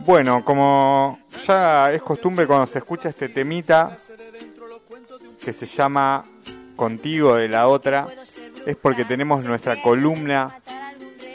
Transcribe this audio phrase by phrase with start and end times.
[0.00, 3.96] Bueno, como ya es costumbre cuando se escucha este temita
[5.42, 6.24] que se llama
[6.76, 8.06] Contigo de la otra,
[8.66, 10.58] es porque tenemos nuestra columna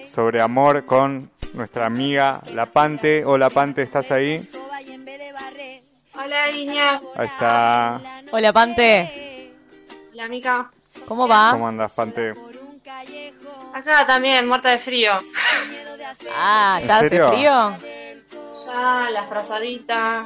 [0.10, 3.24] sobre amor con nuestra amiga La Pante.
[3.24, 4.42] Hola Pante, ¿estás ahí?
[6.18, 7.02] Hola, Iña.
[7.16, 8.02] Ahí está.
[8.32, 9.52] Hola, Pante.
[10.14, 10.72] Hola, amiga.
[11.08, 11.52] ¿Cómo va?
[11.52, 12.34] ¿Cómo andas, Pante?
[13.74, 15.12] Acá también, muerta de frío.
[16.36, 17.30] Ah, ¿En ¿ya hace serio?
[17.30, 17.76] frío?
[18.66, 20.26] Ya, la frazadita.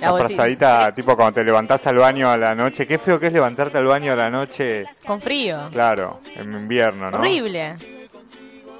[0.00, 2.86] La frazadita, tipo cuando te levantás al baño a la noche.
[2.86, 5.68] Qué feo que es levantarte al baño a la noche, Con frío.
[5.72, 7.18] claro, en invierno, ¿no?
[7.18, 7.76] Horrible.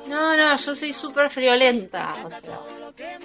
[0.09, 2.15] No, no, yo soy súper friolenta.
[2.25, 2.59] O sea,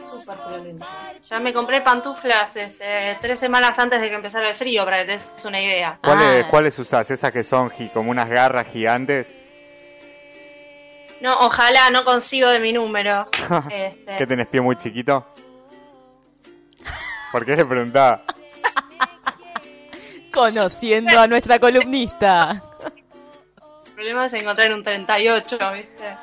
[0.10, 0.86] súper friolenta.
[1.30, 5.06] Ya me compré pantuflas este, tres semanas antes de que empezara el frío, para que
[5.06, 5.98] te des una idea.
[6.04, 6.48] ¿Cuáles, Ah.
[6.50, 7.10] ¿Cuáles usás?
[7.10, 9.32] ¿Esas que son como unas garras gigantes?
[11.24, 13.26] No, ojalá no consigo de mi número.
[13.72, 15.26] Este, ¿Que tenés pie muy chiquito?
[17.32, 18.24] ¿Por qué le preguntaba?
[20.34, 22.62] Conociendo a nuestra columnista.
[23.86, 26.18] El problema es encontrar un 38, ¿viste?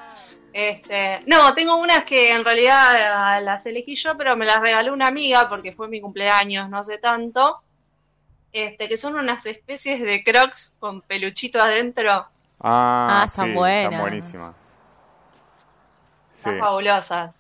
[0.52, 4.92] Este, no, tengo unas que en realidad eh, las elegí yo, pero me las regaló
[4.92, 7.62] una amiga porque fue mi cumpleaños no hace tanto.
[8.52, 12.26] Este, que son unas especies de crocs con peluchito adentro.
[12.60, 13.84] Ah, Ah, están sí, buenas.
[13.92, 14.69] Están buenísimas.
[16.42, 16.50] Sí.
[16.58, 17.32] Fabulosas.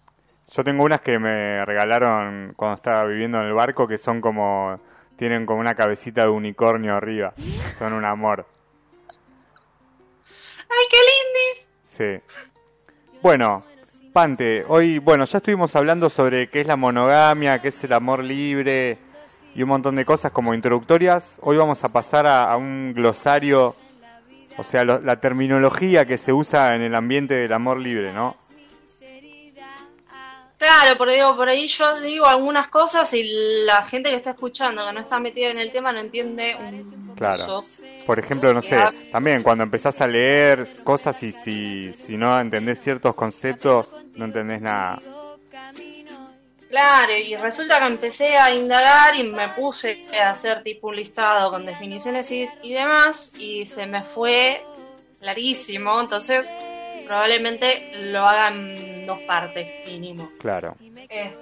[0.52, 4.80] Yo tengo unas que me regalaron cuando estaba viviendo en el barco que son como...
[5.16, 7.34] Tienen como una cabecita de unicornio arriba.
[7.78, 8.46] Son un amor.
[10.70, 11.70] ¡Ay, qué lindis!
[11.84, 12.36] Sí.
[13.22, 13.64] Bueno,
[14.12, 18.24] Pante, hoy, bueno, ya estuvimos hablando sobre qué es la monogamia, qué es el amor
[18.24, 18.98] libre
[19.54, 21.38] y un montón de cosas como introductorias.
[21.42, 23.76] Hoy vamos a pasar a, a un glosario,
[24.56, 28.34] o sea, lo- la terminología que se usa en el ambiente del amor libre, ¿no?
[30.60, 33.24] Claro, por, digo, por ahí yo digo algunas cosas y
[33.64, 37.14] la gente que está escuchando, que no está metida en el tema, no entiende un
[37.16, 37.64] Claro.
[38.04, 38.78] Por ejemplo, no sé,
[39.10, 44.60] también cuando empezás a leer cosas y si, si no entendés ciertos conceptos, no entendés
[44.60, 45.00] nada.
[46.68, 51.50] Claro, y resulta que empecé a indagar y me puse a hacer tipo un listado
[51.50, 54.62] con definiciones y, y demás y se me fue
[55.22, 56.50] larguísimo, entonces
[57.10, 60.30] probablemente lo haga en dos partes mínimo.
[60.38, 60.76] Claro.
[61.08, 61.32] Eh,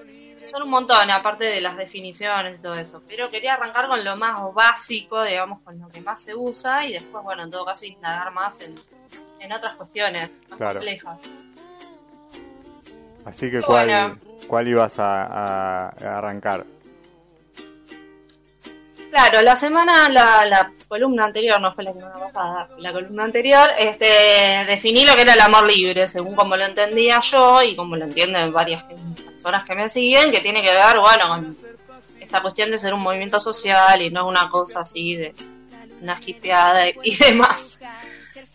[0.43, 4.17] son un montón, aparte de las definiciones y todo eso, pero quería arrancar con lo
[4.17, 7.85] más básico, digamos, con lo que más se usa y después, bueno, en todo caso
[7.85, 8.77] indagar más en,
[9.41, 10.75] en otras cuestiones más Claro.
[10.77, 11.19] complejas.
[13.27, 14.19] Así que, ¿cuál, bueno.
[14.47, 16.65] cuál ibas a, a- a arrancar?
[19.11, 23.71] Claro, la semana, la, la columna anterior, no fue la semana pasada, la columna anterior,
[23.79, 27.97] este, definí lo que era el amor libre, según como lo entendía yo y como
[27.97, 31.57] lo entienden varias personas que me siguen, que tiene que ver, bueno, con
[32.21, 35.35] esta cuestión de ser un movimiento social y no una cosa así de
[36.03, 37.81] una hipeada y, demás.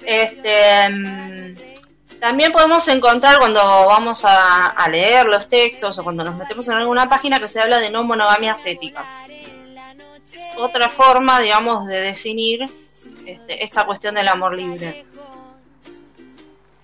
[0.05, 1.55] Este, mm,
[2.19, 7.09] también podemos encontrar cuando vamos a leer los textos o cuando nos metemos en alguna
[7.09, 9.29] página que se habla de no monogamias éticas
[10.31, 12.61] es otra forma, digamos, de definir
[13.25, 15.05] este, esta cuestión del amor libre.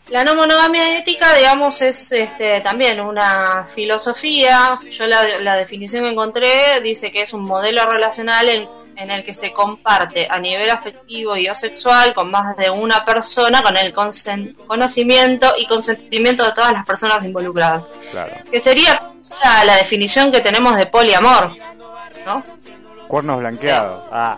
[0.10, 4.80] La no monogamia ética, digamos, es este, también una filosofía.
[4.90, 9.24] Yo la, la definición que encontré dice que es un modelo relacional en, en el
[9.24, 13.78] que se comparte a nivel afectivo y o sexual con más de una persona, con
[13.78, 17.86] el conocimiento y consentimiento de todas las personas involucradas.
[18.10, 18.34] Claro.
[18.52, 19.00] Que sería
[19.44, 21.56] la, la definición que tenemos de poliamor,
[22.26, 22.44] ¿no?
[23.10, 24.08] Cuernos blanqueados.
[24.12, 24.38] Ah,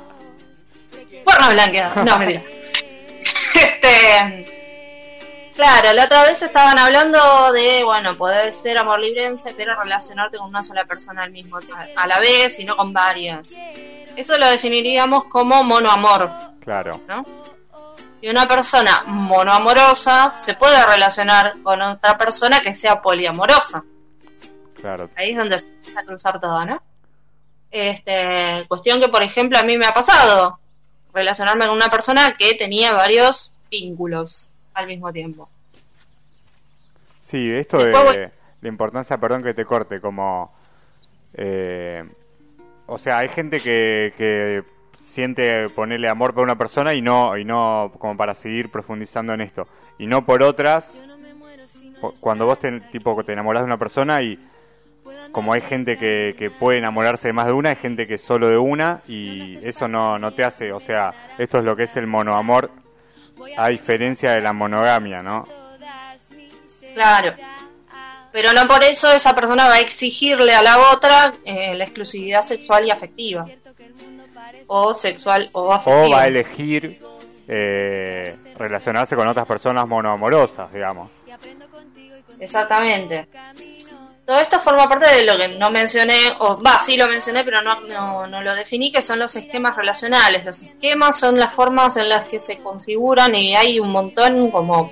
[1.26, 2.06] Porno blanqueado.
[2.06, 2.42] No, mentira.
[3.54, 4.46] este.
[5.54, 10.48] Claro, la otra vez estaban hablando de, bueno, poder ser amor librense, pero relacionarte con
[10.48, 11.60] una sola persona al mismo
[11.98, 13.62] a la vez y no con varias.
[14.16, 17.02] Eso lo definiríamos como monoamor, claro.
[17.10, 17.26] ¿no?
[18.22, 23.84] Y una persona monoamorosa se puede relacionar con otra persona que sea poliamorosa.
[24.80, 25.10] Claro.
[25.18, 26.82] Ahí es donde se empieza a cruzar todo, ¿no?
[27.72, 30.60] Este, cuestión que, por ejemplo, a mí me ha pasado
[31.14, 35.50] relacionarme con una persona que tenía varios vínculos al mismo tiempo.
[37.22, 38.32] Sí, esto Después, de bueno.
[38.62, 40.54] la importancia, perdón que te corte, como...
[41.34, 42.04] eh,
[42.88, 44.64] o sea, hay gente que, que
[45.02, 49.40] siente ponerle amor por una persona y no, y no como para seguir profundizando en
[49.42, 49.66] esto.
[49.98, 50.94] Y no por otras,
[52.02, 54.38] cu- cuando vos te, tipo, te enamorás de una persona y
[55.32, 58.50] como hay gente que, que puede enamorarse de más de una, hay gente que solo
[58.50, 61.96] de una y eso no, no te hace, o sea, esto es lo que es
[61.98, 62.72] el monoamor
[63.58, 65.48] a diferencia de la monogamia, ¿no?
[66.94, 67.34] Claro.
[68.32, 72.42] pero no por eso esa persona va a exigirle a la otra eh, la exclusividad
[72.42, 73.46] sexual y afectiva.
[74.68, 76.06] O sexual o afectiva.
[76.06, 77.02] O va a elegir
[77.48, 81.10] eh, relacionarse con otras personas monoamorosas, digamos.
[82.40, 83.28] Exactamente.
[84.32, 87.62] Todo esto forma parte de lo que no mencioné, o va, sí lo mencioné, pero
[87.62, 90.46] no, no, no lo definí, que son los esquemas relacionales.
[90.46, 94.90] Los esquemas son las formas en las que se configuran y hay un montón como,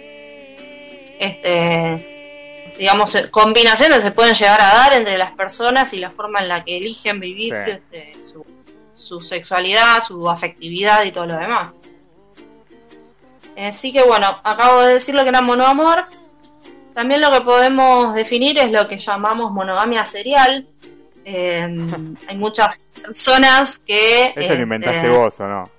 [1.17, 6.11] este, digamos, eh, combinaciones que se pueden llegar a dar entre las personas y la
[6.11, 7.71] forma en la que eligen vivir Sí.
[7.71, 8.45] este, su,
[8.91, 11.71] su sexualidad, su afectividad y todo lo demás.
[13.57, 16.07] Así que bueno, acabo de decir lo que era monoamor.
[16.93, 20.67] También lo que podemos definir es lo que llamamos monogamia serial.
[21.25, 21.67] Eh,
[22.27, 22.69] hay muchas
[23.01, 24.33] personas que...
[24.35, 25.69] Eso lo inventaste este, vos, ¿o no?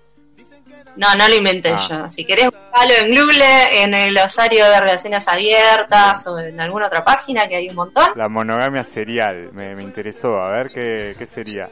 [0.97, 1.87] No, no lo inventé Ah.
[1.89, 2.11] yo.
[2.11, 7.05] Si querés buscarlo en Google, en el glosario de relaciones abiertas o en alguna otra
[7.05, 8.11] página que hay un montón.
[8.17, 10.41] La monogamia serial, me, me interesó.
[10.41, 11.71] A ver qué, qué sería.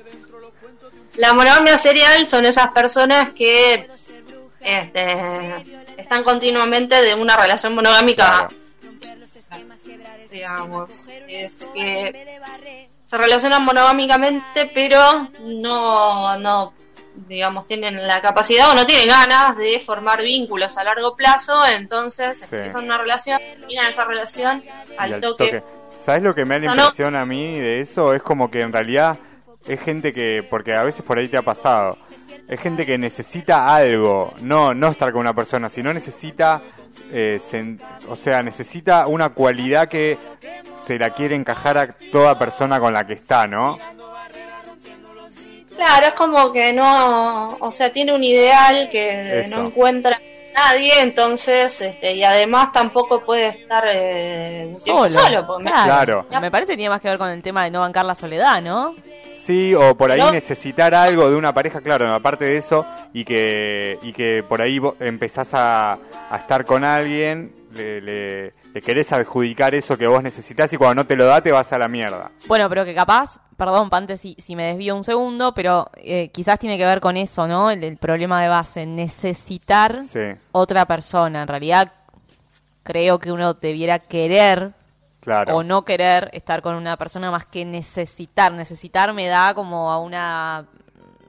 [1.16, 3.88] La monogamia serial son esas personas que
[4.60, 5.16] este,
[5.96, 8.48] están continuamente de una relación monogámica Claro.
[10.30, 16.72] Digamos, es que se relacionan monogámicamente, pero no, no,
[17.26, 22.42] digamos, tienen la capacidad o no tienen ganas de formar vínculos a largo plazo, entonces
[22.42, 24.62] empiezan una relación, terminan esa relación
[24.98, 25.44] al al toque.
[25.44, 25.62] toque.
[25.92, 28.14] ¿Sabes lo que me da la no- impresión a mí de eso?
[28.14, 29.18] Es como que en realidad
[29.66, 31.98] es gente que, porque a veces por ahí te ha pasado,
[32.46, 36.62] es gente que necesita algo, no, no estar con una persona, sino necesita,
[37.12, 37.38] eh,
[38.08, 40.18] o sea, necesita una cualidad que
[40.74, 43.78] se la quiere encajar a toda persona con la que está, ¿no?
[45.76, 49.56] Claro, es como que no, o sea, tiene un ideal que Eso.
[49.58, 50.16] no encuentra
[50.54, 55.08] nadie, entonces, este, y además tampoco puede estar eh, Solo.
[55.08, 56.26] solo, porque me- Claro.
[56.40, 58.60] Me parece que tiene más que ver con el tema de no bancar la soledad,
[58.62, 58.94] ¿no?
[59.36, 60.32] Sí, o por ahí No.
[60.32, 62.84] necesitar algo de una pareja, claro, aparte de eso,
[63.14, 65.92] y que, y que por ahí vos empezás a,
[66.30, 71.02] a estar con alguien, le, le- le querés adjudicar eso que vos necesitas y cuando
[71.02, 72.30] no te lo da te vas a la mierda.
[72.46, 76.58] Bueno, pero que capaz, perdón, Pante, si, si me desvío un segundo, pero eh, quizás
[76.58, 77.70] tiene que ver con eso, ¿no?
[77.70, 80.20] El, el problema de base, necesitar Sí,
[80.52, 81.42] otra persona.
[81.42, 81.92] En realidad,
[82.82, 84.72] creo que uno debiera querer
[85.20, 85.56] claro.
[85.56, 88.52] o no querer estar con una persona más que necesitar.
[88.52, 90.66] Necesitar me da como a una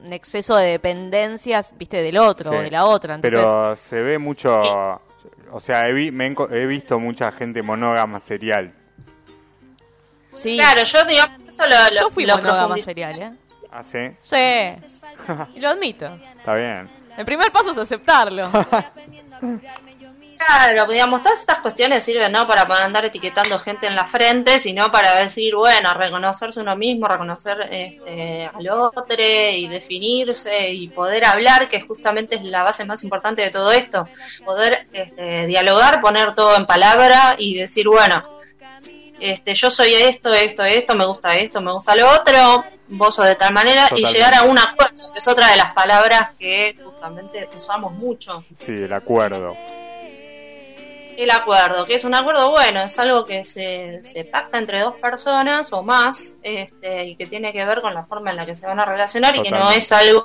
[0.02, 2.56] un exceso de dependencias, viste, del otro Sí.
[2.56, 3.16] o de la otra.
[3.16, 4.98] Entonces, Pero se ve mucho,
[5.52, 8.72] o sea, he, vi- me he, enco- he visto mucha gente monógama serial.
[10.36, 13.32] sí, Claro, yo digamos, esto lo, lo, yo fui lo monógama serial, ¿eh?
[13.70, 13.98] ¿Ah, sí?
[14.20, 14.36] Sí,
[15.54, 16.06] y lo admito.
[16.38, 16.88] Está bien.
[17.16, 18.50] El primer paso es aceptarlo.
[20.46, 24.90] Claro, digamos, todas estas cuestiones sirven no para andar etiquetando gente en la frente, sino
[24.90, 31.68] para decir, bueno, reconocerse uno mismo, reconocer este, al otro y definirse y poder hablar,
[31.68, 34.08] que justamente es la base más importante de todo esto.
[34.42, 38.24] Poder este, dialogar, poner todo en palabra y decir, bueno,
[39.20, 43.26] este, yo soy esto, esto, esto, me gusta esto, me gusta lo otro, vos sos
[43.26, 44.10] de tal manera, Totalmente.
[44.10, 48.42] y llegar a un acuerdo, que es otra de las palabras que justamente usamos mucho.
[48.54, 49.54] Sí, el acuerdo.
[51.20, 54.94] El acuerdo, que es un acuerdo bueno, es algo que se, se pacta entre dos
[54.96, 58.54] personas o más este, y que tiene que ver con la forma en la que
[58.54, 60.24] se van a relacionar y que no es algo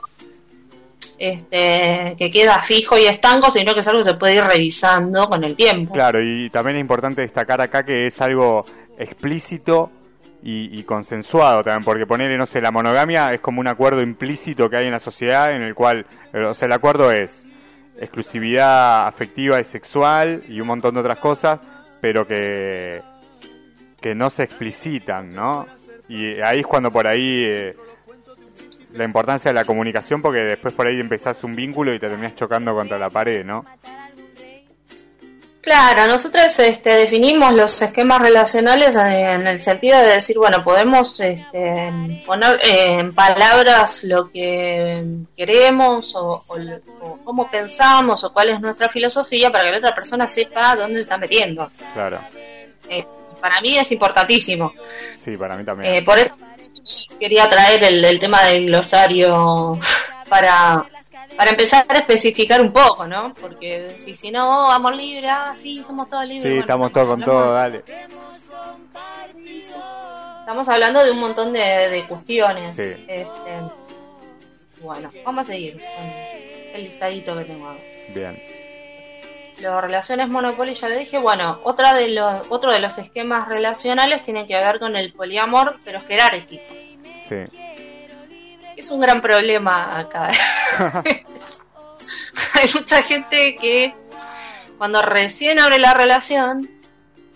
[1.17, 5.27] este, que queda fijo y estanco, sino que es algo que se puede ir revisando
[5.27, 5.93] con el tiempo.
[5.93, 8.63] Claro, y también es importante destacar acá que es algo
[8.97, 9.91] explícito
[10.43, 14.69] y, y consensuado también, porque ponerle, no sé, la monogamia es como un acuerdo implícito
[14.69, 17.44] que hay en la sociedad en el cual, eh, o sea, el acuerdo es
[17.99, 21.59] exclusividad afectiva y sexual y un montón de otras cosas,
[22.01, 23.01] pero que,
[24.01, 25.67] que no se explicitan, ¿no?
[26.07, 27.75] Y ahí es cuando por ahí eh,
[28.93, 32.35] la importancia de la comunicación, porque después por ahí empezás un vínculo y te terminás
[32.35, 33.65] chocando contra la pared, ¿no?
[35.65, 41.91] Claro, nosotros este, definimos los esquemas relacionales en el sentido de decir, bueno, podemos este,
[42.23, 45.03] poner eh, en palabras lo que
[45.35, 49.77] queremos o, o lo- o cómo pensamos o cuál es nuestra filosofía para que la
[49.79, 51.67] otra persona sepa dónde se está metiendo.
[51.95, 52.19] Claro,
[52.87, 53.03] Eh,
[53.41, 54.71] para mí es importantísimo.
[55.17, 55.95] sí, para mí también.
[55.95, 56.29] Eh, por eso
[57.19, 59.79] quería traer el, el tema del glosario
[60.29, 60.85] para,
[61.35, 63.33] para empezar a especificar un poco, ¿no?
[63.33, 66.43] Porque si, si no, amor libre, ah, sí, somos todos libres.
[66.43, 67.83] Sí, bueno, estamos todos con todo, dale.
[70.39, 72.75] Estamos hablando de un montón de, de cuestiones.
[72.75, 72.93] Sí.
[73.07, 73.59] Este,
[74.81, 76.05] bueno, vamos a seguir con
[76.75, 77.75] el listadito que tengo.
[78.13, 78.39] Bien.
[79.55, 84.21] ejemplo, relaciones monopolio, ya le dije, bueno, otra de los, otro de los esquemas relacionales
[84.21, 86.63] tiene que ver con el poliamor, pero jerárquico.
[87.27, 87.37] Sí.
[88.75, 90.29] Es un gran problema acá.
[92.53, 93.93] Hay mucha gente que
[94.77, 96.69] cuando recién abre la relación,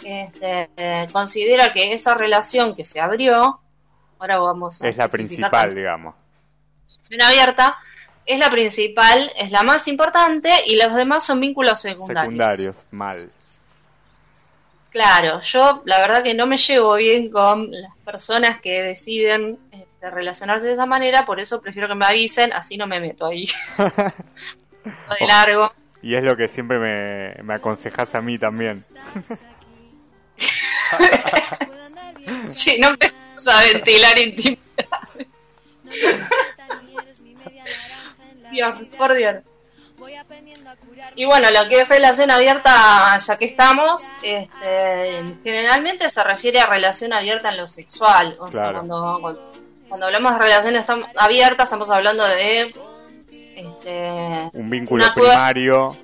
[0.04, 3.60] este, eh, considera que esa relación que se abrió,
[4.18, 4.90] ahora vamos a...
[4.90, 6.16] Es la principal, digamos.
[6.88, 7.78] Relación abierta,
[8.26, 12.58] es la principal, es la más importante y los demás son vínculos secundarios.
[12.58, 13.32] Secundarios, mal.
[14.90, 20.10] Claro, yo la verdad que no me llevo bien con las personas que deciden este,
[20.10, 23.46] relacionarse de esa manera, por eso prefiero que me avisen, así no me meto ahí.
[24.84, 25.72] de largo.
[26.02, 28.84] Y es lo que siempre me, me aconsejas a mí también.
[32.48, 32.98] sí, no me
[33.48, 34.60] a ventilar intimidad.
[38.52, 39.36] Dios, por Dios.
[41.16, 46.68] Y bueno, lo que es relación abierta, ya que estamos, este, generalmente se refiere a
[46.68, 48.36] relación abierta en lo sexual.
[48.40, 49.38] O sea, cuando,
[49.88, 50.86] cuando, hablamos de relaciones
[51.18, 52.74] abiertas, estamos hablando de.
[53.56, 55.98] Este, un vínculo primario.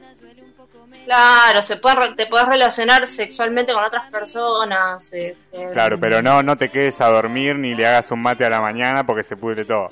[1.05, 5.13] Claro, se puede, te puedes relacionar sexualmente con otras personas.
[5.13, 8.49] Este, claro, pero no, no te quedes a dormir ni le hagas un mate a
[8.49, 9.89] la mañana porque se pudre todo.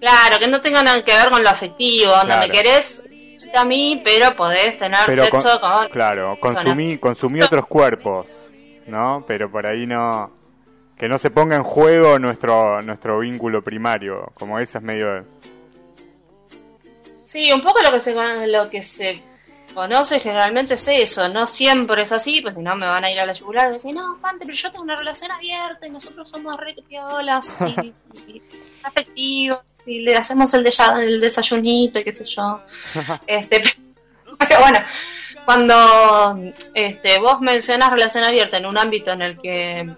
[0.00, 3.02] Claro, que no tenga nada que ver con lo afectivo, donde me querés
[3.54, 8.26] a mí, pero podés tener sexo con, Claro, consumí, consumí otros cuerpos,
[8.86, 9.24] ¿no?
[9.26, 10.38] Pero por ahí no...
[10.96, 15.24] Que no se ponga en juego nuestro nuestro vínculo primario, como ese es medio...
[17.24, 18.14] Sí, un poco lo que se,
[18.48, 19.22] lo que se
[19.72, 23.20] conoce generalmente es eso, no siempre es así, pues si no me van a ir
[23.20, 26.28] a la yugular y decir, no, Pante, pero yo tengo una relación abierta y nosotros
[26.28, 27.92] somos re piolas, y
[28.82, 30.66] afectivos y le hacemos el,
[30.98, 32.62] el desayunito y qué sé yo.
[33.26, 33.62] este,
[34.38, 34.78] pero bueno,
[35.44, 39.88] cuando este, vos mencionas relación abierta en un ámbito en el que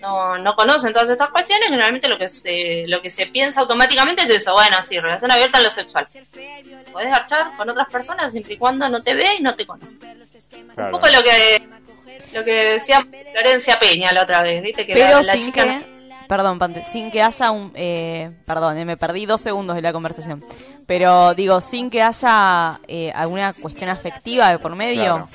[0.00, 4.22] no, no conocen todas estas cuestiones, generalmente lo que se lo que se piensa automáticamente
[4.22, 6.06] es eso, bueno, sí, relación abierta en lo sexual.
[6.92, 9.86] Podés archar con otras personas siempre y cuando no te ve y no te conoce.
[10.76, 11.68] Un poco lo que
[12.32, 14.86] lo que decía Florencia Peña la otra vez, ¿viste?
[14.86, 15.80] Que la, chica...
[16.28, 17.72] Perdón, Pante, sin que haya un...
[17.74, 20.44] Eh, perdón, eh, me perdí dos segundos de la conversación.
[20.86, 25.26] Pero digo, sin que haya eh, alguna cuestión afectiva de por medio.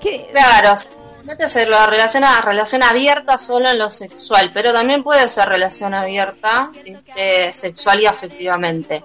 [0.00, 0.74] Claro, claro
[1.24, 5.94] no ser la relación, relación abierta solo en lo sexual, pero también puede ser relación
[5.94, 9.04] abierta este, sexual y afectivamente.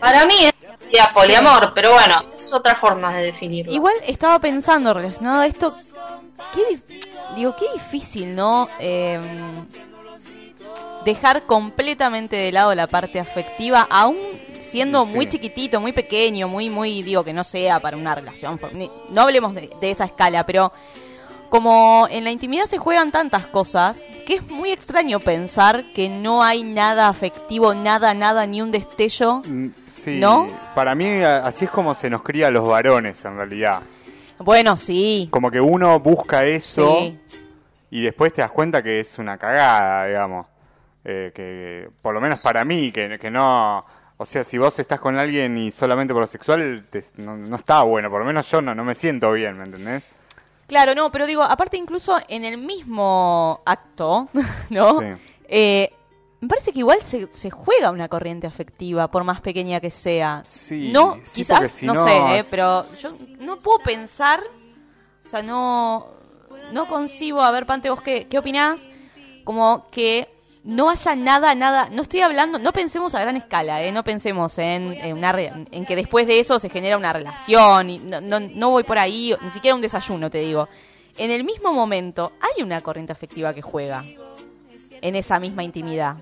[0.00, 3.72] Para mí es poliamor, pero bueno, es otra forma de definirlo.
[3.72, 5.74] Igual estaba pensando relacionado a esto,
[6.52, 6.78] qué,
[7.34, 8.68] digo, qué difícil, ¿no?
[8.78, 9.20] Eh,
[11.04, 14.16] dejar completamente de lado la parte afectiva, aún
[14.60, 18.58] siendo muy chiquitito, muy pequeño, muy, muy, digo, que no sea para una relación.
[19.10, 20.72] No hablemos de, esa escala, pero
[21.48, 26.42] como en la intimidad se juegan tantas cosas, que es muy extraño pensar que no
[26.42, 29.42] hay nada afectivo, nada, nada, ni un destello.
[29.46, 30.48] Mm, sí, ¿no?
[30.74, 33.82] para mí así es como se nos cría a los varones en realidad.
[34.38, 35.28] Bueno, sí.
[35.30, 37.12] Como que uno busca eso
[37.90, 40.46] y después te das cuenta que es una cagada, digamos.
[41.04, 43.84] Eh, que por lo menos para mí, que, que, no...
[44.16, 48.08] O sea, si vos estás con alguien y solamente por lo sexual, no, está bueno.
[48.10, 50.04] Por lo menos yo no, no me siento bien, ¿me entendés?
[50.66, 54.28] Claro, no, pero digo, aparte incluso en el mismo acto,
[54.70, 55.00] ¿no?
[55.46, 55.90] Eh,
[56.40, 60.42] me parece que igual se, se, juega una corriente afectiva, por más pequeña que sea.
[60.44, 64.42] Sí, no, quizás, no, sé, eh, pero yo no puedo pensar,
[65.24, 66.06] o sea, no,
[66.72, 68.86] no concibo, a ver, Pante, vos qué, qué opinás,
[69.44, 70.33] como que
[70.64, 73.92] no haya nada, nada, no estoy hablando, no pensemos a gran escala, ¿eh?
[73.92, 77.98] no pensemos en, en, una, en que después de eso se genera una relación, y
[77.98, 80.68] no, no, no voy por ahí, ni siquiera un desayuno, te digo.
[81.16, 84.04] En el mismo momento hay una corriente afectiva que juega
[85.00, 86.16] en esa misma intimidad.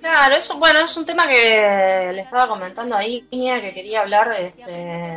[0.00, 5.12] Claro, eso, bueno, es un tema que le estaba comentando ahí, que quería hablar este,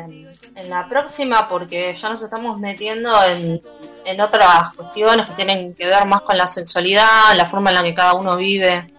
[0.55, 3.61] en la próxima, porque ya nos estamos metiendo en,
[4.03, 7.83] en otras cuestiones que tienen que ver más con la sexualidad, la forma en la
[7.83, 8.93] que cada uno vive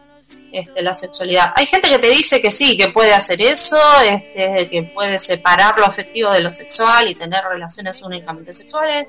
[0.54, 1.52] este, la sexualidad.
[1.54, 5.76] Hay gente que te dice que sí, que puede hacer eso, este, que puede separar
[5.78, 9.06] lo afectivo de lo sexual y tener relaciones únicamente sexuales.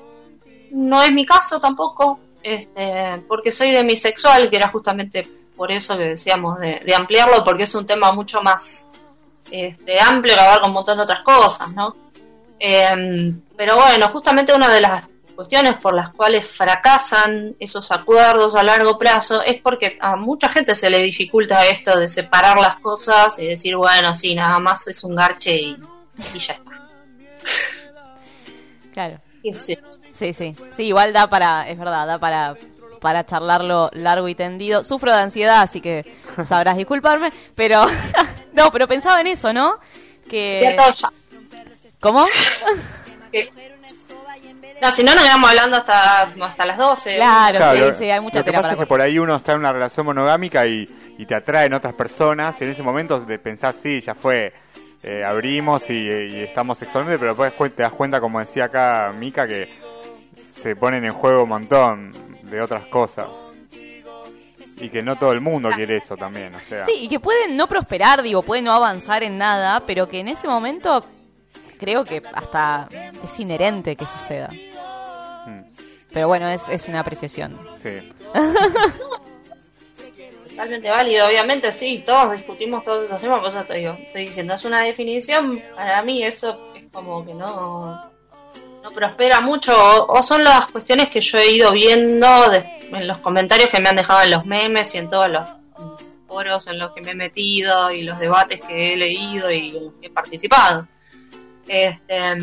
[0.71, 5.25] No es mi caso tampoco, este, porque soy demisexual, que era justamente
[5.55, 8.89] por eso que decíamos de, ampliarlo, porque es un tema mucho más
[9.51, 11.95] este, amplio que con un montón de otras cosas, ¿no?
[12.59, 18.63] Em, pero bueno, justamente una de las cuestiones por las cuales fracasan esos acuerdos a
[18.63, 23.37] largo plazo es porque a mucha gente se le dificulta esto de separar las cosas
[23.39, 25.77] y decir, bueno, sí, nada más es un garche y,
[26.33, 26.71] y ya está.
[28.93, 29.19] Claro.
[29.53, 29.77] Sí,
[30.13, 30.55] sí, sí.
[30.77, 32.55] igual da para, es verdad, da para
[33.05, 34.83] para charlarlo largo y tendido.
[34.83, 36.11] Sufro de ansiedad, así que
[36.47, 37.85] sabrás disculparme, pero
[38.53, 39.79] no, pero pensaba en eso, ¿no?
[40.27, 40.75] Que
[41.99, 42.25] ¿Cómo?
[44.81, 47.15] No, si no nos quedamos hablando hasta, hasta las 12.
[47.17, 49.59] Claro, sí, sí, hay mucha Lo que pasa es que por ahí uno está en
[49.59, 53.75] una relación monogámica y, y te atraen otras personas, y en ese momento de pensar,
[53.75, 54.51] sí, ya fue,
[55.03, 56.09] eh, abrimos y,
[56.41, 59.69] estamos sexualmente, pero después te das cuenta, como decía acá Mika, que
[60.59, 63.27] se ponen en juego un montón de otras cosas.
[64.77, 66.85] Y que no todo el mundo quiere eso también, o sea.
[66.85, 70.27] Sí, y que pueden no prosperar, digo, pueden no avanzar en nada, pero que en
[70.27, 71.03] ese momento
[71.79, 72.89] creo que hasta
[73.23, 74.49] es inherente que suceda.
[75.45, 75.61] Hmm.
[76.11, 77.57] Pero bueno, es, es una apreciación.
[77.81, 78.13] Sí.
[80.49, 84.53] Totalmente válido, obviamente, sí, todos discutimos todos esos temas, por eso te digo, estoy diciendo,
[84.53, 88.09] es una definición, para mí eso es como que no,
[88.85, 89.73] no prospera mucho,
[90.05, 93.95] o, son las cuestiones que yo he ido viendo en los comentarios que me han
[93.95, 95.43] dejado en los memes y en todos los
[96.27, 99.85] foros en los que me he metido y los debates que he leído y en
[99.85, 100.87] los que he participado.
[101.67, 102.35] Este,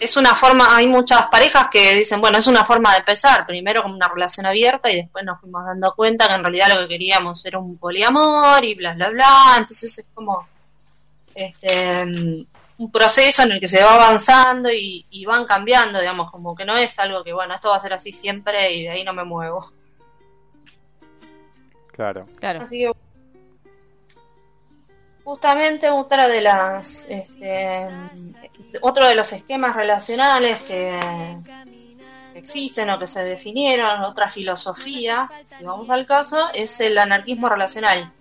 [0.00, 3.82] es una forma, hay muchas parejas que dicen, bueno, es una forma de empezar, primero
[3.82, 6.94] como una relación abierta y después nos fuimos dando cuenta que en realidad lo que
[6.94, 10.48] queríamos era un poliamor y bla, bla, bla, entonces es como
[11.34, 12.46] este,
[12.78, 16.76] un proceso en el que se va avanzando y, van cambiando, digamos, como que no
[16.76, 19.24] es algo que, bueno, esto va a ser así siempre y de ahí no me
[19.24, 19.64] muevo.
[21.92, 22.26] Claro.
[22.38, 22.60] claro.
[22.60, 22.92] Así que
[25.24, 27.88] justamente otra de las este,
[28.80, 30.96] otro de los esquemas relacionales que
[32.36, 38.12] existen o que se definieron, otra filosofía, si vamos al caso, es el anarquismo relacional,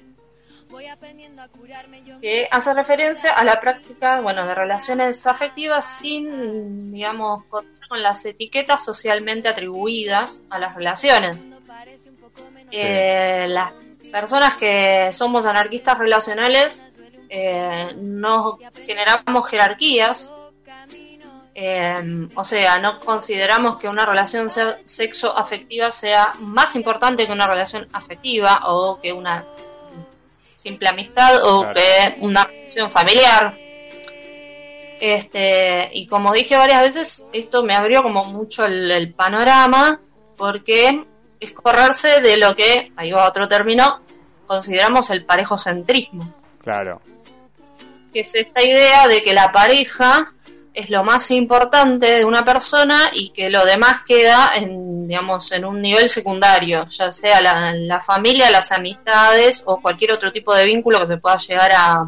[2.21, 7.65] que hace referencia a la práctica, bueno, de relaciones afectivas sin, digamos, con
[8.01, 11.49] las etiquetas socialmente atribuidas a las relaciones.
[12.71, 13.73] Eh, las
[14.11, 16.83] personas que somos anarquistas relacionales
[17.29, 20.35] eh, no generamos jerarquías,
[21.57, 27.47] eh, o sea, no consideramos que una relación sexo afectiva sea más importante que una
[27.47, 29.45] relación afectiva o que una
[30.65, 31.67] simple amistad o
[32.21, 33.55] una relación familiar.
[34.99, 39.99] Este, y como dije varias veces, esto me abrió como mucho el, el panorama
[40.37, 41.01] porque
[41.39, 44.01] es correrse de lo que, ahí va otro término,
[44.47, 46.33] consideramos el parejocentrismo.
[46.63, 46.99] Claro
[48.15, 50.33] que es esta idea de que la pareja
[50.75, 55.63] es lo más importante de una persona y que lo demás queda en, digamos, en
[55.63, 60.99] un nivel secundario, ya sea la, familia, las amistades o cualquier otro tipo de vínculo
[60.99, 62.07] que se pueda llegar a,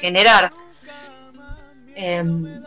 [0.00, 0.50] generar.
[1.94, 2.62] Em,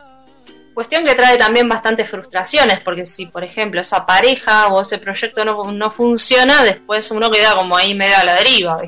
[0.76, 5.44] cuestión que trae también bastantes frustraciones, porque si, por ejemplo, esa pareja o ese proyecto
[5.44, 8.80] no, no funciona, después uno queda como ahí medio a la deriva.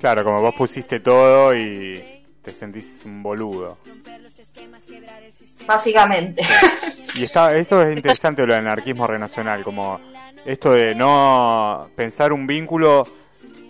[0.00, 2.11] Claro, como vos pusiste todo y
[2.42, 3.78] te sentís un boludo.
[5.66, 6.42] Básicamente.
[7.14, 10.00] Y está, esto es interesante lo del anarquismo renacional, como
[10.44, 13.06] esto de no pensar un vínculo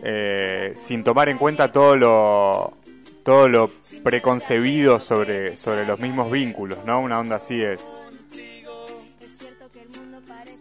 [0.03, 2.75] eh, sin tomar en cuenta todo lo
[3.23, 3.71] todo lo
[4.03, 7.01] preconcebido sobre, sobre los mismos vínculos, ¿no?
[7.01, 7.81] Una onda así es.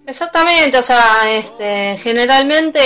[0.06, 2.80] Exactamente, o sea, este, generalmente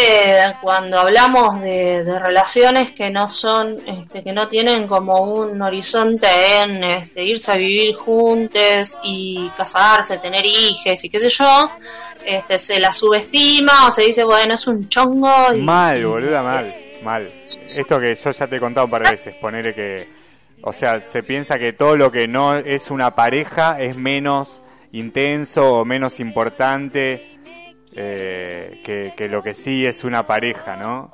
[0.61, 6.27] cuando hablamos de, relaciones que no son, este, que no tienen como un horizonte
[6.61, 11.71] en este, irse a vivir juntos y casarse, tener hijos y qué sé yo,
[12.25, 15.55] este, se la subestima o se dice, bueno, es un chongo.
[15.55, 16.65] mal, boluda, mal,
[17.01, 17.27] mal.
[17.67, 20.07] Esto que yo ya te he contado un par de veces, ponerle que,
[20.61, 24.61] o sea, se piensa que todo lo que no es una pareja es menos
[24.95, 27.39] intenso o menos importante
[27.93, 31.11] eh, que, lo que sí es una pareja, ¿no?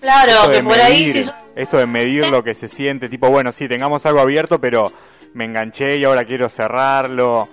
[0.00, 1.10] Claro, que por ahí
[1.56, 4.92] Esto de medir lo que se siente, tipo, bueno, sí, tengamos algo abierto, pero
[5.32, 7.48] me enganché y ahora quiero cerrarlo.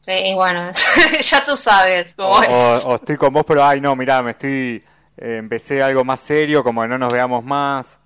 [0.00, 0.70] Sí, bueno,
[1.20, 2.84] ya tú sabes cómo o, es.
[2.84, 4.84] O, estoy con vos, pero ay, no, mirá, me estoy.
[5.16, 7.98] Eh, empecé algo más serio, como que no nos veamos más.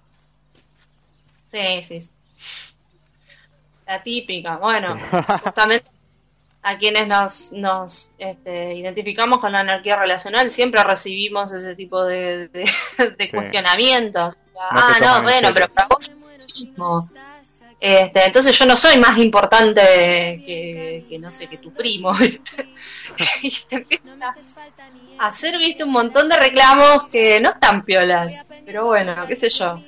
[1.47, 2.01] Sí, sí.
[3.87, 4.97] La típica, bueno,
[5.45, 5.91] justamente
[6.65, 12.49] a quienes nos, nos este, identificamos con la anarquía relacional siempre recibimos ese tipo de,
[12.49, 14.35] de, cuestionamientos.
[14.71, 17.11] ah, no, bueno, pero para vos es lo mismo.
[17.79, 22.13] Este, entonces yo no soy más importante que, que no sé, que tu primo.
[23.43, 23.87] y te
[25.19, 28.47] a hacer, viste, un montón de reclamos que no están piolas.
[28.65, 29.79] Pero bueno, qué sé yo.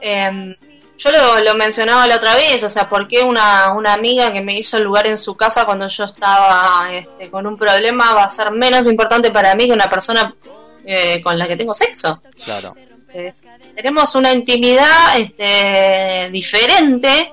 [0.00, 0.56] Eh,
[0.96, 4.56] yo lo, mencionaba la otra vez, o sea, ¿por qué una, una amiga que me
[4.56, 8.30] hizo el lugar en su casa cuando yo estaba este, con un problema va a
[8.30, 10.34] ser menos importante para mí que una persona
[10.84, 12.20] eh, con la que tengo sexo?
[12.44, 12.74] Claro.
[13.12, 13.32] Eh,
[13.74, 17.32] tenemos una intimidad este, diferente,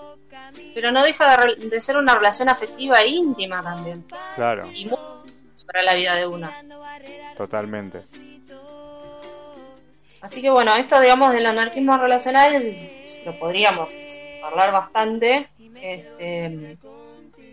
[0.74, 4.06] pero no deja de, ser una relación afectiva e íntima también.
[4.36, 4.70] Claro.
[4.74, 4.98] Y muy
[5.66, 6.52] para la vida de una.
[7.38, 8.04] Totalmente.
[10.22, 12.54] Así que bueno, esto digamos del anarquismo relacional
[13.26, 13.96] lo podríamos
[14.44, 15.50] hablar bastante,
[15.82, 16.78] este,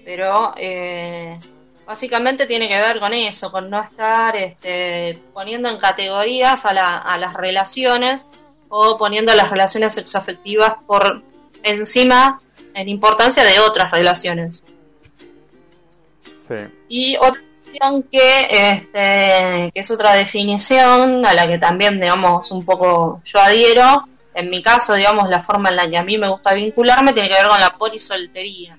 [0.05, 1.39] pero eh,
[1.87, 6.99] básicamente tiene que ver con eso, con no estar este, poniendo en categorías a, la,
[6.99, 8.29] a las relaciones
[8.69, 11.23] o poniendo las relaciones sexoafectivas por
[11.63, 12.43] encima
[12.75, 14.63] en importancia de otras relaciones.
[16.47, 16.55] Sí.
[16.89, 17.43] Y otra
[18.11, 24.09] que, este, que es otra definición a la que también, digamos, un poco yo adhiero.
[24.35, 27.29] En mi caso, digamos, la forma en la que a mí me gusta vincularme tiene
[27.29, 28.79] que ver con la polisoltería.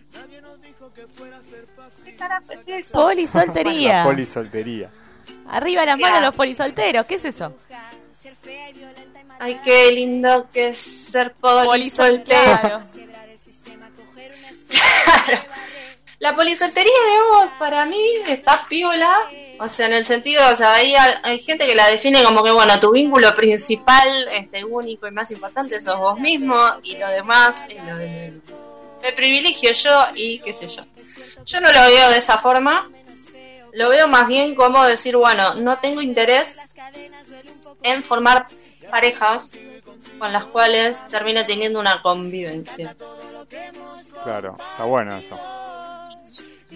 [2.05, 2.97] ¿Qué carajo es eso?
[2.97, 4.03] Polisoltería.
[4.03, 4.89] polisoltería.
[5.49, 7.53] Arriba las manos los polisolteros, ¿qué es eso?
[9.39, 12.83] Ay, qué lindo que es ser polisoltero.
[14.69, 15.41] Claro.
[16.19, 19.15] La polisoltería, digamos, para mí está piola.
[19.59, 22.51] O sea, en el sentido, o sea, hay, hay gente que la define como que,
[22.51, 27.65] bueno, tu vínculo principal, este único y más importante sos vos mismo y lo demás
[27.69, 28.41] es lo de
[29.01, 30.83] me privilegio yo y qué sé yo.
[31.45, 32.89] Yo no lo veo de esa forma.
[33.71, 36.59] Lo veo más bien como decir, bueno, no tengo interés
[37.81, 38.47] en formar
[38.89, 39.51] parejas
[40.17, 42.95] con las cuales termina teniendo una convivencia.
[44.23, 45.68] Claro, está bueno eso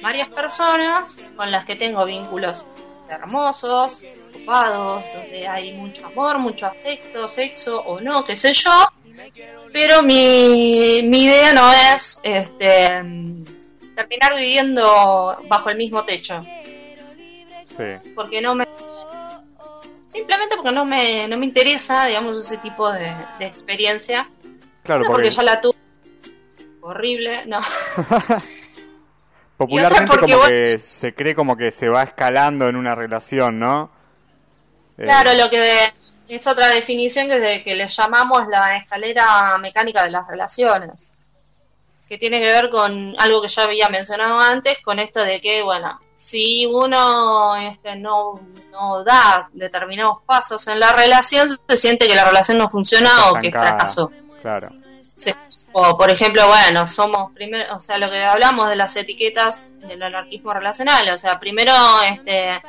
[0.03, 2.67] varias personas con las que tengo vínculos
[3.09, 8.71] hermosos, ocupados, donde hay mucho amor, mucho afecto, sexo o no, qué sé yo.
[9.71, 12.87] Pero mi, mi idea no es este,
[13.95, 16.43] terminar viviendo bajo el mismo techo.
[17.77, 18.11] Sí.
[18.13, 18.67] Porque no me.
[20.07, 24.29] Simplemente porque no me, no me interesa, digamos, ese tipo de, experiencia.
[24.83, 25.23] Claro, porque...
[25.23, 25.75] porque ya la tuve.
[26.81, 27.61] Horrible, no.
[29.57, 33.91] Popularmente como que se cree como que se va escalando en una relación, ¿no?
[34.97, 35.91] Claro, eh, lo que
[36.27, 41.15] es otra definición que, que le llamamos la escalera mecánica de las relaciones,
[42.07, 45.63] que tiene que ver con algo que ya había mencionado antes, con esto de que,
[45.63, 48.39] bueno, si uno este, no,
[48.71, 53.35] no da determinados pasos en la relación, se siente que la relación no funciona o
[53.35, 54.11] que fracasó.
[54.41, 54.69] Claro.
[55.73, 60.01] O, por ejemplo, bueno, somos primero, o sea, lo que hablamos de las etiquetas del
[60.03, 61.73] anarquismo relacional, o sea, primero,
[62.07, 62.61] este,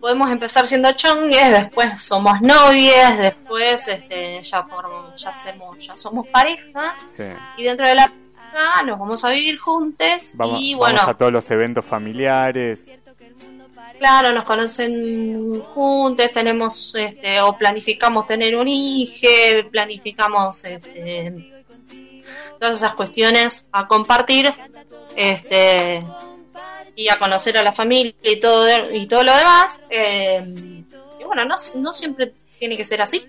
[0.00, 4.66] podemos empezar siendo chongues, después somos novias, después, este, ya
[5.16, 6.94] ya hacemos, ya somos pareja,
[7.56, 10.96] y dentro de la pareja nos vamos a vivir juntos, y bueno.
[10.96, 12.82] Vamos a todos los eventos familiares.
[13.98, 21.55] Claro, nos conocen juntos, tenemos, este, o planificamos tener un hijo, planificamos, este,
[22.58, 24.52] todas esas cuestiones a compartir
[25.16, 26.04] este
[26.94, 30.44] y a conocer a la familia y todo y todo lo demás eh,
[31.20, 33.26] y bueno no, no siempre tiene que ser así.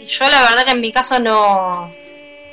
[0.00, 1.92] Y yo la verdad que en mi caso no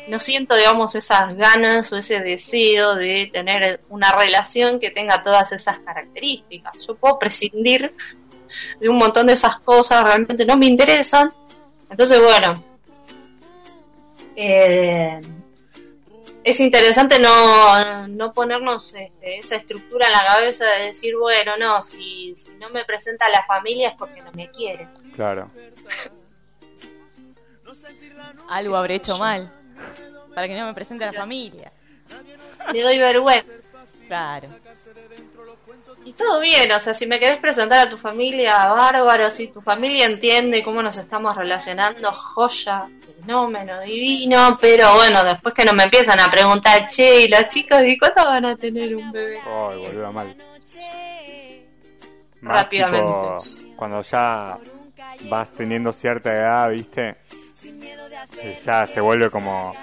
[0.08, 5.52] no siento digamos esas ganas o ese deseo de tener una relación que tenga todas
[5.52, 6.88] esas características.
[6.88, 7.94] Yo puedo prescindir
[8.80, 11.32] de un montón de esas cosas realmente no me interesan.
[11.90, 12.64] Entonces bueno
[14.36, 15.20] eh,
[16.48, 21.82] es interesante no, no ponernos este, esa estructura en la cabeza de decir, bueno, no,
[21.82, 24.88] si, si no me presenta la familia es porque no me quiere.
[25.14, 25.52] Claro.
[28.48, 29.52] Algo habré hecho mal
[30.34, 31.70] para que no me presente la familia.
[32.72, 33.52] Le doy vergüenza.
[34.08, 34.48] Claro.
[36.08, 39.60] Y todo bien, o sea, si me querés presentar a tu familia, bárbaro, si tu
[39.60, 42.88] familia entiende cómo nos estamos relacionando, joya,
[43.20, 47.82] fenómeno, divino, pero bueno, después que no me empiezan a preguntar, che, ¿y las chicas
[47.82, 49.42] de cuándo van a tener un bebé?
[49.42, 50.34] Ay, volvió mal.
[52.42, 53.68] Rápidamente.
[53.76, 54.60] cuando ya
[55.24, 57.18] vas teniendo cierta edad, ¿viste?
[58.38, 59.76] Eh, ya se vuelve como...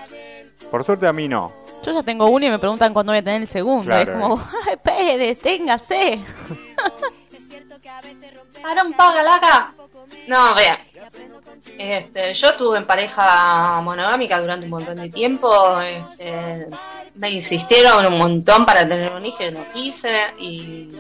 [0.71, 1.53] Por suerte a mí no,
[1.85, 3.95] yo ya tengo uno y me preguntan cuándo voy a tener el segundo.
[3.97, 6.21] es como, ay, Pérez, téngase.
[8.65, 9.75] Aaron, págala acá.
[10.27, 10.79] No, vea.
[11.79, 15.81] Este, yo estuve en pareja monogámica durante un montón de tiempo.
[15.81, 16.69] Este,
[17.15, 20.35] me insistieron un montón para tener un hijo y no quise.
[20.39, 20.93] Y.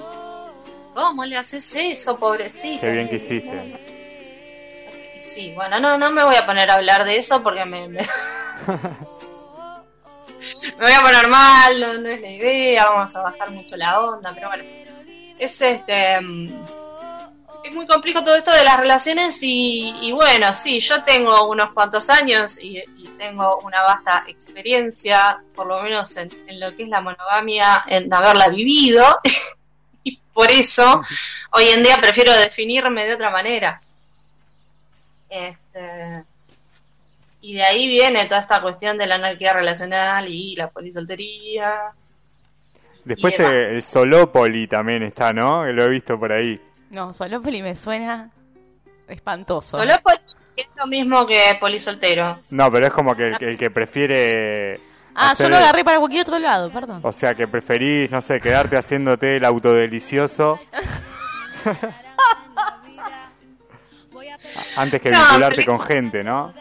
[0.95, 2.83] ¿Cómo le haces eso, pobrecito?
[2.83, 3.81] Qué bien que hiciste.
[5.21, 7.89] Sí, bueno, no, no me voy a poner a hablar de eso porque me...
[7.89, 8.01] me
[10.81, 14.49] voy a poner mal, no, es la idea, vamos a bajar mucho la onda, pero
[14.49, 14.65] bueno,
[15.39, 16.65] es este mm,
[17.65, 22.11] es muy complejo todo esto de las relaciones y, bueno, sí, yo tengo unos cuantos
[22.11, 22.83] años y,
[23.17, 28.13] tengo una vasta experiencia, por lo menos en, en, lo que es la monogamia, en
[28.13, 29.05] haberla vivido,
[30.03, 31.01] y por eso
[31.53, 33.81] hoy en día prefiero definirme de otra manera.
[35.31, 36.25] Este,
[37.45, 41.93] y de ahí viene toda esta cuestión de la anarquía relacional y la polisoltería.
[43.05, 45.67] Después el, el Solópoli también está, ¿no?
[45.67, 46.59] Lo he visto por ahí.
[46.89, 48.31] No, Solópoli me suena
[49.07, 49.77] espantoso.
[49.77, 50.17] Solópoli
[50.57, 52.39] es lo mismo que polisoltero.
[52.49, 54.81] No, pero es como que el, el que prefiere...
[55.15, 55.45] Ah, hacer...
[55.45, 57.01] yo lo agarré para cualquier otro lado, perdón.
[57.03, 60.59] O sea, que preferís, no sé, quedarte haciéndote el autodelicioso.
[64.77, 66.55] Antes que no, vincularte con gente, ¿no?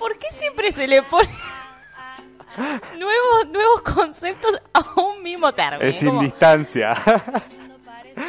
[0.00, 1.28] ¿Por qué siempre se le pone
[2.98, 5.84] nuevos, nuevos conceptos a un mismo término?
[5.84, 6.96] Es sin distancia.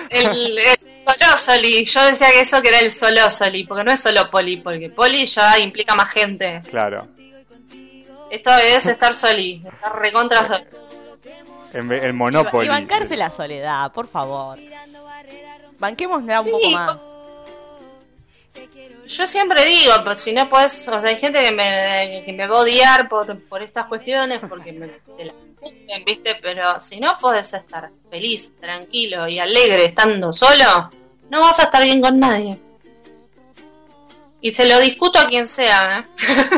[0.10, 4.30] El, el solósoli, yo decía que eso que era el solósoli, porque no es solo
[4.30, 6.62] poli, porque poli ya implica más gente.
[6.70, 7.08] Claro.
[8.30, 10.66] Esto es estar soli, estar recontra soli.
[11.74, 12.66] El, el Monopoly.
[12.66, 14.60] Y, bancarse la soledad, por favor.
[15.80, 17.16] Banquémosla un sí, poco más.
[19.12, 22.48] Yo siempre digo, pues, si no puedes, o sea, hay gente que me, que me
[22.48, 26.36] va a odiar por, por estas cuestiones, porque me te la discuten, ¿viste?
[26.42, 30.90] Pero si no puedes estar feliz, tranquilo y alegre estando solo,
[31.30, 32.58] no vas a estar bien con nadie.
[34.40, 36.06] Y se lo discuto a quien sea, ¿eh?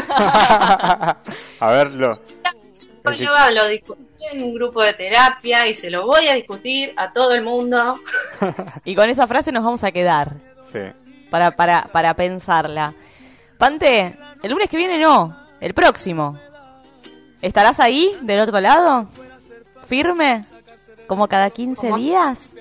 [1.59, 2.13] a verlo.
[3.17, 7.11] Yo lo discutí en un grupo de terapia y se lo voy a discutir a
[7.11, 7.99] todo el mundo.
[8.85, 10.33] y con esa frase nos vamos a quedar.
[10.71, 10.79] Sí.
[11.33, 12.93] Para, para, para pensarla.
[13.57, 16.37] Pante, el lunes que viene no, el próximo.
[17.41, 19.07] ¿Estarás ahí, del otro lado?
[19.87, 20.45] ¿Firme?
[21.07, 21.97] ¿Como cada 15 ¿Cómo?
[21.97, 22.53] días?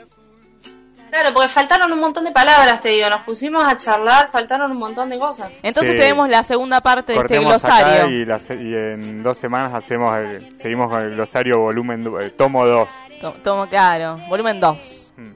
[1.11, 3.11] Claro, porque faltaron un montón de palabras, te digo.
[3.11, 5.51] Nos pusimos a charlar, faltaron un montón de cosas.
[5.63, 5.99] Entonces sí.
[5.99, 8.09] tenemos la segunda parte de este glosario.
[8.09, 12.65] Y, la, y, en dos semanas hacemos el, seguimos con el glosario volumen, eh, tomo
[12.65, 12.89] 2.
[13.21, 15.13] To, tomo, claro, volumen 2.
[15.19, 15.33] Hmm.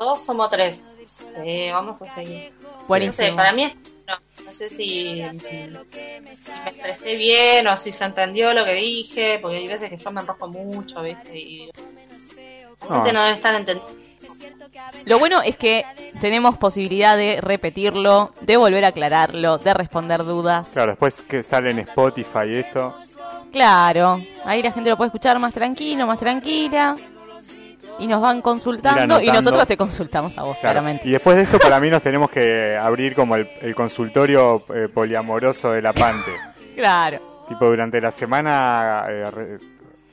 [0.00, 0.98] Dos, tomo 3.
[1.26, 2.52] Sí, vamos a seguir.
[2.86, 3.26] Buenísimo.
[3.26, 3.72] No sé, para mí es
[4.08, 4.14] no,
[4.46, 9.58] no sé si, si, me expresé bien o si se entendió lo que dije, porque
[9.58, 11.38] hay veces que yo me enrosco mucho, ¿viste?
[11.38, 11.70] Y
[12.88, 14.08] la gente no debe estar entendiendo.
[15.04, 15.84] Lo bueno es que
[16.20, 20.68] tenemos posibilidad de repetirlo, de volver a aclararlo, de responder dudas.
[20.72, 22.94] Claro, después que sale en Spotify esto.
[23.52, 26.96] Claro, ahí la gente lo puede escuchar más tranquilo, más tranquila.
[27.98, 30.74] Y nos van consultando y nosotros te consultamos a vos, claro.
[30.74, 31.08] claramente.
[31.08, 34.88] Y después de esto, para mí, nos tenemos que abrir como el, el consultorio eh,
[34.92, 36.30] poliamoroso de la Pante.
[36.76, 37.44] claro.
[37.48, 39.58] Tipo, durante la semana eh, re,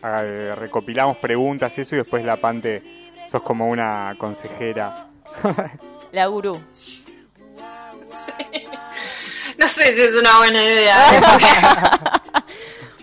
[0.03, 2.81] eh, recopilamos preguntas y eso, y después la Pante
[3.29, 5.07] sos como una consejera.
[6.11, 6.59] La gurú.
[6.71, 7.05] Sí.
[9.57, 12.21] No sé si es una buena idea.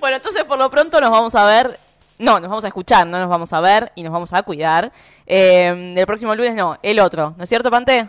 [0.01, 1.81] bueno, entonces por lo pronto nos vamos a ver.
[2.23, 4.93] No, nos vamos a escuchar, no nos vamos a ver y nos vamos a cuidar.
[5.27, 7.35] Eh, el próximo lunes no, el otro.
[7.37, 8.09] ¿No es cierto, Pante?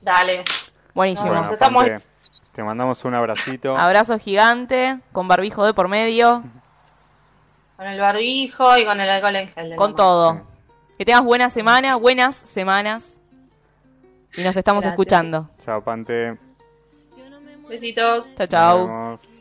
[0.00, 0.44] Dale.
[0.94, 1.30] Buenísimo.
[1.30, 1.84] Bueno, estamos...
[1.84, 2.06] Pante,
[2.54, 3.76] te mandamos un abracito.
[3.76, 6.44] Abrazo gigante, con barbijo de por medio.
[7.76, 9.74] Con el barbijo y con el alcohol en gel.
[9.74, 10.34] Con todo.
[10.34, 10.38] Sí.
[10.98, 13.18] Que tengas buena semana, buenas semanas.
[14.36, 14.92] Y nos estamos Gracias.
[14.92, 15.50] escuchando.
[15.58, 16.38] Chao, Pante.
[17.68, 18.30] Besitos.
[18.36, 19.33] Chao, chao.